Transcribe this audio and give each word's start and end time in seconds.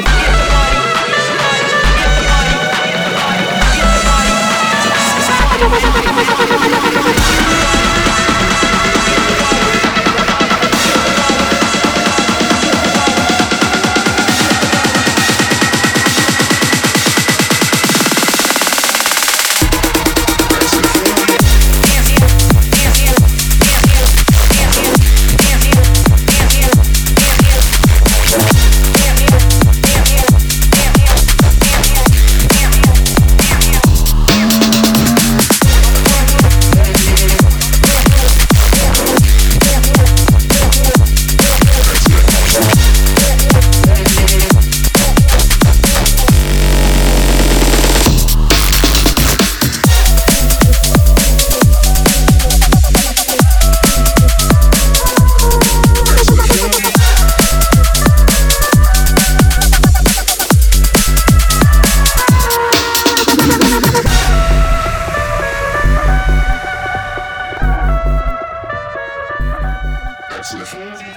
Thank 0.00 0.32
you. 6.72 6.77
restless. 70.54 71.07